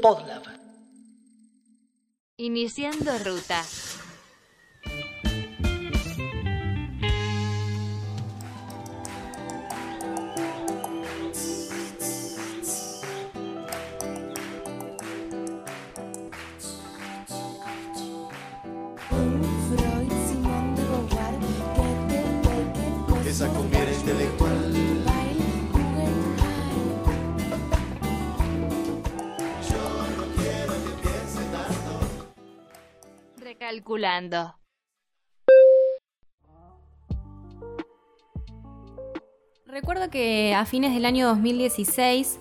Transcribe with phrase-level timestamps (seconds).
[0.00, 0.44] Podlab.
[2.38, 3.62] Iniciando ruta.
[23.26, 24.45] Esa cumbia intelectual.
[33.76, 34.54] Recalculando.
[39.66, 42.38] Recuerdo que a fines del año 2016,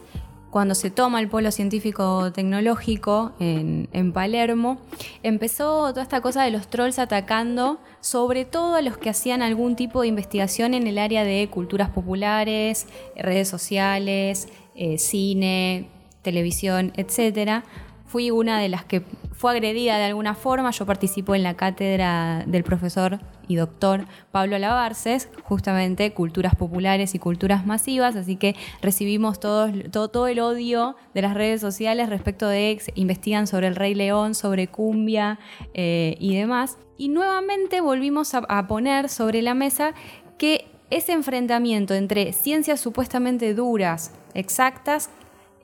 [0.49, 4.79] cuando se toma el polo científico tecnológico en, en Palermo,
[5.23, 9.75] empezó toda esta cosa de los trolls atacando sobre todo a los que hacían algún
[9.75, 15.89] tipo de investigación en el área de culturas populares, redes sociales, eh, cine,
[16.21, 17.65] televisión, etc.
[18.05, 19.03] Fui una de las que
[19.49, 20.71] agredida de alguna forma.
[20.71, 27.19] Yo participo en la cátedra del profesor y doctor Pablo Lavarces, justamente culturas populares y
[27.19, 32.79] culturas masivas, así que recibimos todo, todo, el odio de las redes sociales respecto de
[32.95, 35.39] investigan sobre el Rey León, sobre cumbia
[35.73, 36.77] eh, y demás.
[36.97, 39.93] Y nuevamente volvimos a, a poner sobre la mesa
[40.37, 45.09] que ese enfrentamiento entre ciencias supuestamente duras, exactas,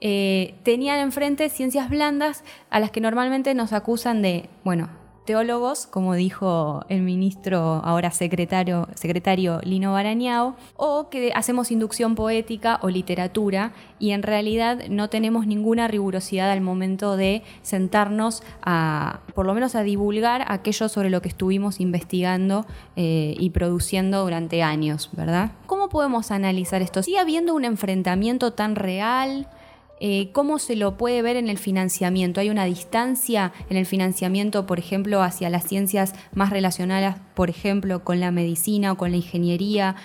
[0.01, 4.89] eh, tenían enfrente ciencias blandas a las que normalmente nos acusan de, bueno,
[5.25, 8.87] teólogos, como dijo el ministro, ahora secretario,
[9.63, 15.87] Lino Barañao, o que hacemos inducción poética o literatura y en realidad no tenemos ninguna
[15.87, 21.29] rigurosidad al momento de sentarnos a, por lo menos a divulgar aquello sobre lo que
[21.29, 22.65] estuvimos investigando
[22.95, 25.51] eh, y produciendo durante años, ¿verdad?
[25.67, 27.03] ¿Cómo podemos analizar esto?
[27.03, 29.47] ¿Sigue habiendo un enfrentamiento tan real?
[30.03, 32.41] Eh, ¿Cómo se lo puede ver en el financiamiento?
[32.41, 38.03] ¿Hay una distancia en el financiamiento, por ejemplo, hacia las ciencias más relacionadas, por ejemplo,
[38.03, 39.95] con la medicina o con la ingeniería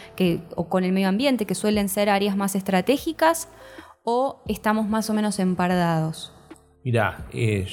[0.55, 3.49] o con el medio ambiente, que suelen ser áreas más estratégicas?
[4.03, 6.31] ¿O estamos más o menos empardados?
[6.85, 7.67] Mira, eh,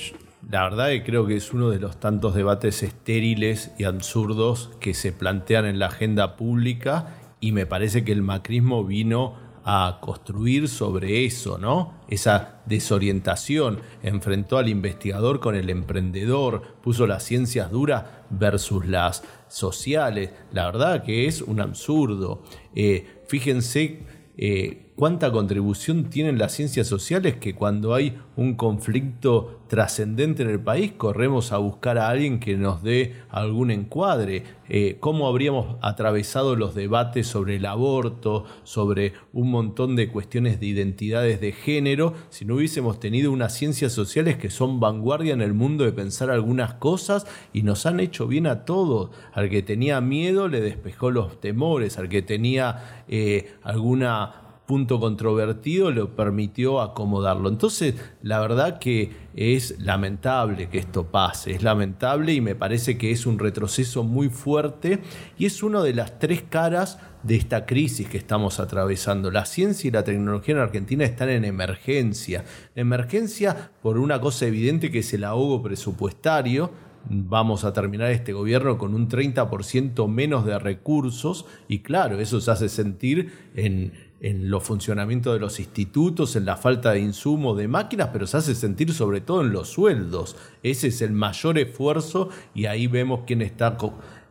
[0.49, 4.93] la verdad que creo que es uno de los tantos debates estériles y absurdos que
[4.93, 10.67] se plantean en la agenda pública y me parece que el macrismo vino a construir
[10.67, 11.93] sobre eso, ¿no?
[12.09, 20.31] Esa desorientación, enfrentó al investigador con el emprendedor, puso las ciencias duras versus las sociales.
[20.51, 22.43] La verdad que es un absurdo.
[22.75, 24.05] Eh, fíjense
[24.37, 30.59] eh, cuánta contribución tienen las ciencias sociales que cuando hay un conflicto trascendente en el
[30.59, 34.43] país corremos a buscar a alguien que nos dé algún encuadre.
[34.69, 40.67] Eh, ¿Cómo habríamos atravesado los debates sobre el aborto, sobre un montón de cuestiones de
[40.67, 45.53] identidades de género, si no hubiésemos tenido unas ciencias sociales que son vanguardia en el
[45.53, 49.09] mundo de pensar algunas cosas y nos han hecho bien a todos?
[49.33, 55.91] Al que tenía miedo le despejó los temores, al que tenía eh, alguna punto controvertido
[55.91, 57.49] lo permitió acomodarlo.
[57.49, 63.11] Entonces, la verdad que es lamentable que esto pase, es lamentable y me parece que
[63.11, 64.99] es un retroceso muy fuerte
[65.37, 69.31] y es una de las tres caras de esta crisis que estamos atravesando.
[69.31, 72.45] La ciencia y la tecnología en Argentina están en emergencia.
[72.75, 76.71] Emergencia por una cosa evidente que es el ahogo presupuestario,
[77.09, 82.51] vamos a terminar este gobierno con un 30% menos de recursos y claro, eso se
[82.51, 83.91] hace sentir en,
[84.23, 88.37] en los funcionamientos de los institutos, en la falta de insumos, de máquinas, pero se
[88.37, 90.37] hace sentir sobre todo en los sueldos.
[90.63, 93.77] Ese es el mayor esfuerzo y ahí vemos quién está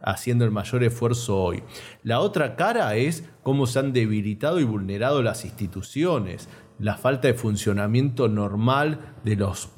[0.00, 1.62] haciendo el mayor esfuerzo hoy.
[2.03, 6.48] La otra cara es cómo se han debilitado y vulnerado las instituciones
[6.82, 9.70] la falta de funcionamiento normal de los,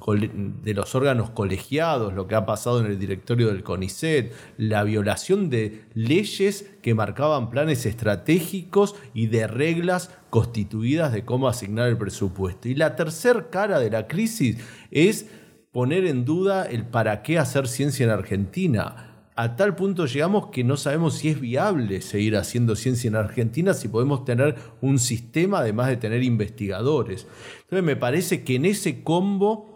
[0.62, 5.50] de los órganos colegiados, lo que ha pasado en el directorio del CONICET, la violación
[5.50, 12.70] de leyes que marcaban planes estratégicos y de reglas constituidas de cómo asignar el presupuesto.
[12.70, 14.56] Y la tercera cara de la crisis
[14.90, 15.26] es
[15.72, 20.62] poner en duda el para qué hacer ciencia en Argentina a tal punto llegamos que
[20.62, 25.58] no sabemos si es viable seguir haciendo ciencia en Argentina, si podemos tener un sistema
[25.58, 27.26] además de tener investigadores.
[27.62, 29.74] Entonces me parece que en ese combo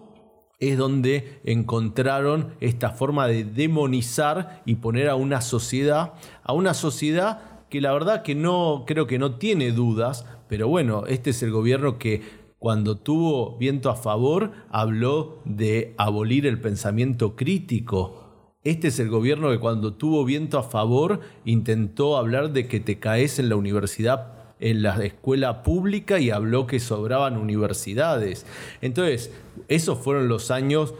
[0.60, 7.64] es donde encontraron esta forma de demonizar y poner a una sociedad, a una sociedad
[7.68, 11.50] que la verdad que no creo que no tiene dudas, pero bueno, este es el
[11.50, 12.22] gobierno que
[12.58, 18.27] cuando tuvo viento a favor habló de abolir el pensamiento crítico,
[18.70, 22.98] este es el gobierno que cuando tuvo viento a favor intentó hablar de que te
[22.98, 28.44] caes en la universidad en la escuela pública y habló que sobraban universidades.
[28.80, 29.32] Entonces,
[29.68, 30.94] esos fueron los años,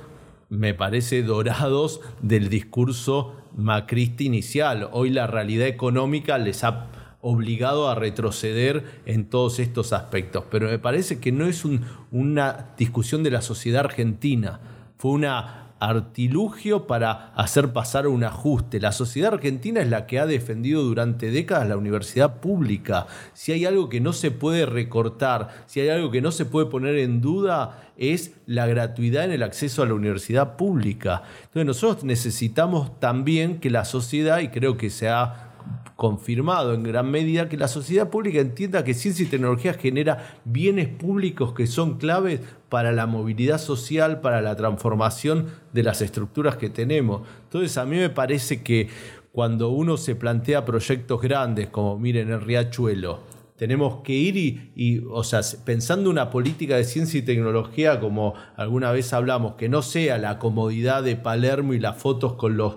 [0.49, 4.89] me parece, dorados del discurso macrista inicial.
[4.93, 6.87] Hoy la realidad económica les ha
[7.21, 10.45] obligado a retroceder en todos estos aspectos.
[10.51, 11.65] Pero me parece que no es
[12.13, 14.61] una discusión de la sociedad argentina,
[14.97, 18.81] fue una artilugio para hacer pasar un ajuste.
[18.81, 23.07] La sociedad argentina es la que ha defendido durante décadas la universidad pública.
[23.33, 26.67] Si hay algo que no se puede recortar, si hay algo que no se puede
[26.67, 31.23] poner en duda, es la gratuidad en el acceso a la universidad pública.
[31.45, 35.49] Entonces nosotros necesitamos también que la sociedad, y creo que se ha
[35.97, 40.89] confirmado en gran medida que la sociedad pública entienda que ciencia y tecnología genera bienes
[40.89, 46.71] públicos que son claves para la movilidad social, para la transformación de las estructuras que
[46.71, 47.23] tenemos.
[47.45, 48.89] Entonces a mí me parece que
[49.33, 53.21] cuando uno se plantea proyectos grandes, como miren el riachuelo,
[53.59, 54.37] tenemos que ir
[54.77, 59.69] y, o sea, pensando una política de ciencia y tecnología, como alguna vez hablamos, que
[59.69, 62.77] no sea la comodidad de Palermo y las fotos con los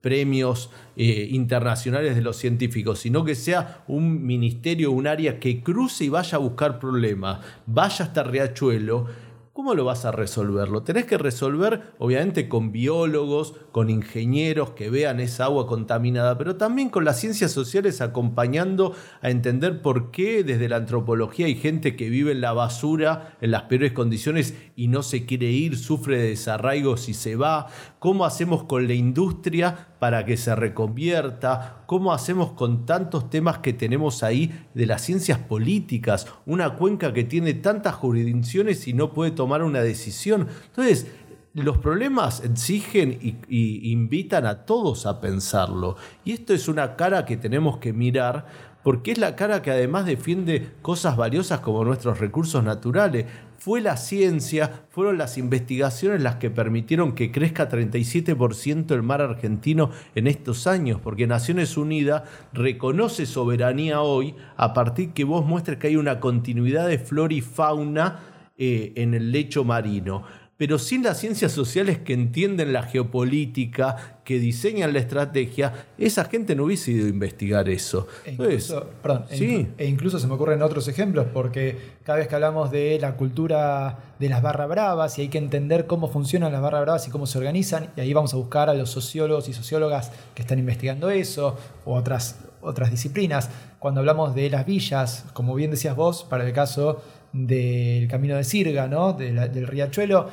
[0.00, 6.04] premios eh, internacionales de los científicos, sino que sea un ministerio, un área que cruce
[6.04, 9.06] y vaya a buscar problemas, vaya hasta Riachuelo
[9.54, 10.82] ¿Cómo lo vas a resolverlo?
[10.82, 16.90] tenés que resolver, obviamente, con biólogos, con ingenieros que vean esa agua contaminada, pero también
[16.90, 22.08] con las ciencias sociales acompañando a entender por qué desde la antropología hay gente que
[22.08, 26.30] vive en la basura, en las peores condiciones y no se quiere ir, sufre de
[26.30, 27.68] desarraigos y se va.
[28.00, 31.83] ¿Cómo hacemos con la industria para que se reconvierta?
[31.86, 36.26] ¿Cómo hacemos con tantos temas que tenemos ahí de las ciencias políticas?
[36.46, 40.48] Una cuenca que tiene tantas jurisdicciones y no puede tomar una decisión.
[40.66, 41.06] Entonces,
[41.54, 45.96] los problemas exigen y, invitan a todos a pensarlo.
[46.24, 50.04] Y esto es una cara que tenemos que mirar porque es la cara que además
[50.04, 53.24] defiende cosas valiosas como nuestros recursos naturales
[53.64, 59.88] fue la ciencia, fueron las investigaciones las que permitieron que crezca 37% el mar argentino
[60.14, 65.86] en estos años, porque Naciones Unidas reconoce soberanía hoy a partir que vos muestres que
[65.86, 68.20] hay una continuidad de flora y fauna
[68.58, 70.24] eh, en el lecho marino
[70.64, 76.56] pero sin las ciencias sociales que entienden la geopolítica, que diseñan la estrategia, esa gente
[76.56, 78.06] no hubiese ido a investigar eso.
[78.24, 82.34] E incluso, perdón, e, e incluso se me ocurren otros ejemplos, porque cada vez que
[82.34, 86.62] hablamos de la cultura de las barras bravas y hay que entender cómo funcionan las
[86.62, 89.52] barras bravas y cómo se organizan, y ahí vamos a buscar a los sociólogos y
[89.52, 93.50] sociólogas que están investigando eso, o otras, otras disciplinas.
[93.78, 97.02] Cuando hablamos de las villas, como bien decías vos, para el caso
[97.34, 99.12] del camino de Sirga, ¿no?
[99.12, 100.30] del riachuelo,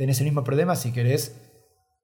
[0.00, 1.38] tenés el mismo problema si querés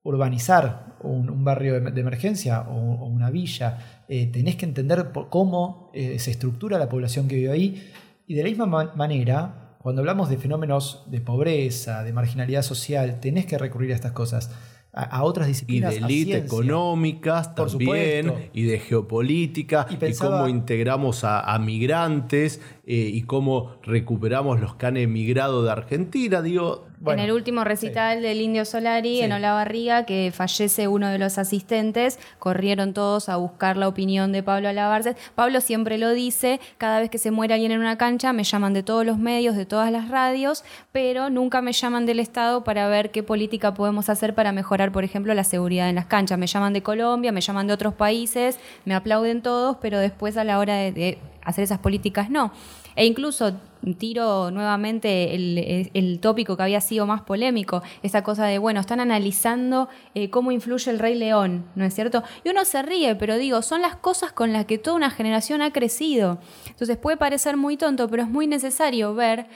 [0.03, 4.05] urbanizar un, barrio de, emergencia o, una villa.
[4.07, 7.91] Eh, tenés que entender cómo eh, se estructura la población que vive ahí.
[8.27, 13.47] Y de la misma manera, cuando hablamos de fenómenos de pobreza, de marginalidad social, tenés
[13.47, 14.51] que recurrir a estas cosas
[14.93, 15.95] a, otras disciplinas.
[15.95, 23.23] Y de élite económicas también, y de geopolítica, y, cómo integramos a, migrantes, eh, y
[23.23, 26.43] cómo recuperamos los que han emigrado de Argentina.
[26.43, 31.39] Digo, en el último recital del Indio Solari, en Olavarría, que fallece uno de los
[31.39, 35.17] asistentes, corrieron todos a buscar la opinión de Pablo Alabarces.
[35.35, 38.73] Pablo siempre lo dice, cada vez que se muere alguien en una cancha, me llaman
[38.73, 42.89] de todos los medios, de todas las radios, pero nunca me llaman del Estado para
[42.89, 46.39] ver qué política podemos hacer para mejorar, por ejemplo, la seguridad en las canchas.
[46.39, 50.45] Me llaman de Colombia, me llaman de otros países, me aplauden todos, pero después a
[50.45, 52.53] la hora de hacer esas políticas no.
[52.97, 53.53] E incluso
[53.99, 59.89] tiro nuevamente el, tópico que había sido más polémico, esa cosa de, bueno, están analizando
[60.15, 62.25] eh, cómo influye el Rey León, ¿no es cierto?
[62.43, 65.63] Y uno se ríe, pero digo, son las cosas con las que toda una generación
[65.63, 66.39] ha crecido.
[66.69, 69.47] Entonces puede parecer muy tonto, pero es muy necesario ver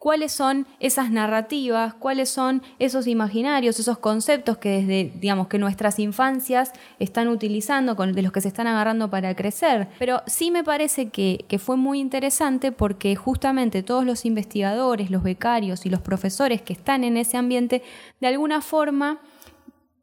[0.00, 5.98] cuáles son esas narrativas, cuáles son esos imaginarios, esos conceptos que desde, digamos, que nuestras
[5.98, 9.88] infancias están utilizando, de los que se están agarrando para crecer.
[9.98, 15.22] Pero sí me parece que, que fue muy interesante porque justamente todos los investigadores, los
[15.22, 17.82] becarios y los profesores que están en ese ambiente,
[18.22, 19.20] de alguna forma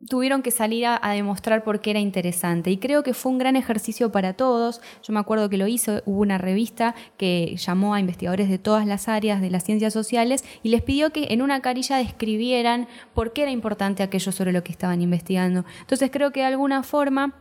[0.08, 2.70] tuvieron que salir a, demostrar por qué era interesante.
[2.70, 4.82] Y creo que fue un gran ejercicio para todos.
[5.04, 8.86] Yo me acuerdo que lo hizo, hubo una revista que llamó a investigadores de todas
[8.86, 13.34] las áreas de las ciencias sociales y les pidió que en una carilla describieran por
[13.34, 15.66] qué era importante aquello sobre lo que estaban investigando.
[15.82, 17.34] Entonces creo que de alguna forma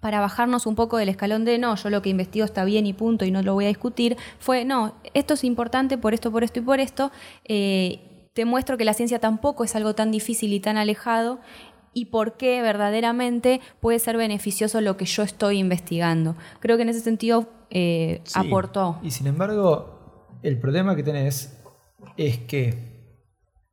[0.00, 2.92] para bajarnos un poco del escalón de no, yo lo que investigo está bien y
[2.92, 6.42] punto y no lo voy a discutir, fue no, esto es importante por esto, por
[6.42, 7.12] esto y por esto.
[7.44, 8.00] Eh,
[8.32, 11.38] te muestro que la ciencia tampoco es algo tan difícil y tan alejado
[11.94, 16.36] y por qué verdaderamente puede ser beneficioso lo que yo estoy investigando.
[16.60, 18.98] Creo que en ese sentido eh, aportó.
[19.02, 21.58] Y sin embargo, el problema que tenés
[22.16, 22.92] es que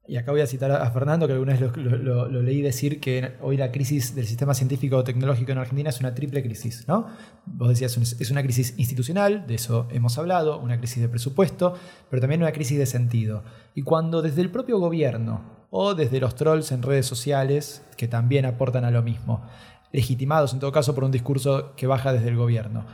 [0.10, 3.58] y acá voy a citar a Fernando, que alguna vez lo, leí decir que hoy
[3.58, 6.86] la crisis del sistema científico tecnológico en Argentina es una triple crisis.
[6.88, 7.06] ¿no?
[7.46, 11.76] Vos decías, es una crisis institucional, de eso hemos hablado, una crisis de presupuesto,
[12.10, 13.44] pero también una crisis de sentido.
[13.76, 18.46] Y cuando desde el propio gobierno o desde los trolls en redes sociales, que también
[18.46, 19.46] aportan a lo mismo,
[19.92, 22.86] legitimados en todo caso por un discurso que baja desde el gobierno,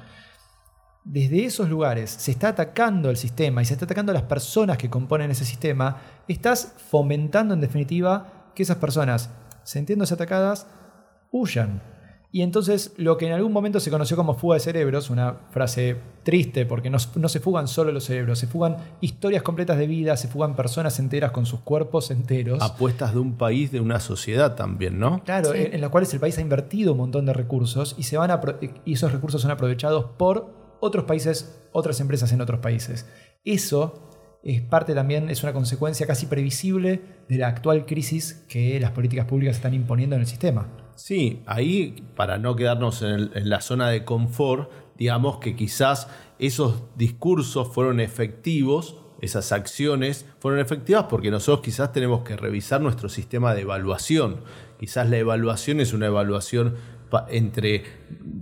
[1.05, 4.77] desde esos lugares se está atacando el sistema y se está atacando a las personas
[4.77, 9.29] que componen ese sistema, estás fomentando en definitiva que esas personas,
[9.63, 10.65] sintiéndose atacadas,
[11.32, 11.94] huyan.
[12.32, 15.96] Y entonces lo que en algún momento se conoció como fuga de cerebros, una frase
[16.24, 20.27] triste porque no, se fugan solo los cerebros, se fugan historias completas de vida, se
[20.27, 22.62] fugan personas enteras con sus cuerpos enteros.
[22.62, 25.24] Apuestas de un país, de una sociedad también, ¿no?
[25.24, 28.17] Claro, en, en, las cuales el país ha invertido un montón de recursos y, se
[28.17, 28.32] van
[28.86, 33.05] y esos recursos son aprovechados por otros países, otras empresas en otros países.
[33.44, 34.10] Eso
[34.44, 39.25] es parte también, es una consecuencia casi previsible de la actual crisis que las políticas
[39.25, 40.67] públicas están imponiendo en el sistema.
[40.95, 46.07] Sí, ahí, para no quedarnos en, la zona de confort, digamos que quizás
[46.39, 53.09] esos discursos fueron efectivos esas acciones fueron efectivas porque nosotros quizás tenemos que revisar nuestro
[53.09, 54.41] sistema de evaluación.
[54.79, 56.75] Quizás la evaluación es una evaluación
[57.29, 57.83] entre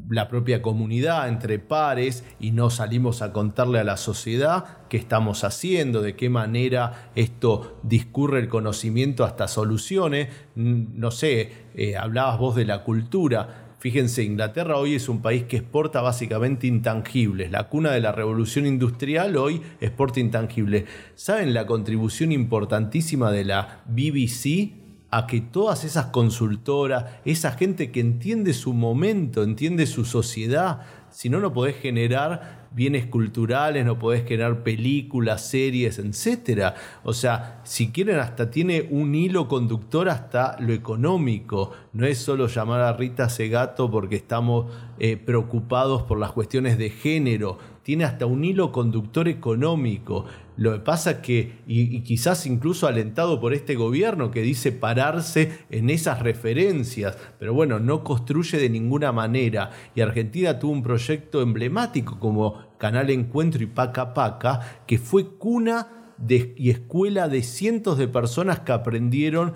[0.10, 5.44] la propia comunidad, entre pares, y no salimos a contarle a la sociedad qué estamos
[5.44, 10.30] haciendo, de qué manera esto discurre el conocimiento hasta soluciones.
[10.56, 13.64] No sé, eh, hablabas vos de la cultura.
[13.80, 17.52] Fíjense, Inglaterra hoy es un país que exporta básicamente intangibles.
[17.52, 20.86] La cuna de la revolución industrial hoy exporta intangibles.
[21.16, 24.83] ¿Saben la contribución importantísima de la BBC
[25.16, 31.30] a que todas esas consultoras, esa gente que entiende su momento, entiende su sociedad, si
[31.30, 36.74] no, no podés generar bienes culturales, no podés generar películas, series, etc.
[37.04, 41.72] O sea, si quieren, hasta tiene un hilo conductor hasta lo económico.
[41.94, 44.74] No es solo llamar a Rita Segato porque estamos
[45.06, 47.58] eh, preocupados por las cuestiones de género.
[47.84, 50.24] Tiene hasta un hilo conductor económico.
[50.56, 55.90] Lo que pasa que, y, quizás incluso alentado por este gobierno que dice pararse en
[55.90, 59.72] esas referencias, pero bueno, no construye de ninguna manera.
[59.94, 66.14] Y Argentina tuvo un proyecto emblemático como Canal Encuentro y Paca Paca, que fue cuna
[66.30, 69.54] y escuela de cientos de personas que aprendieron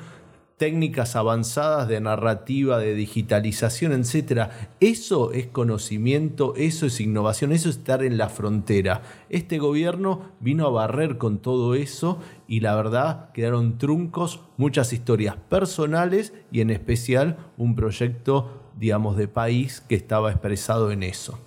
[0.57, 4.49] técnicas avanzadas de narrativa, de digitalización, etc.
[4.79, 9.03] Eso es conocimiento, eso es innovación, eso es estar en la frontera.
[9.29, 15.35] Este gobierno vino a barrer con todo eso y la verdad quedaron truncos muchas historias
[15.35, 21.46] personales y en especial un proyecto, digamos, de país que estaba expresado en eso.